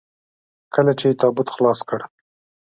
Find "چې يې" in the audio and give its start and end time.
0.99-1.17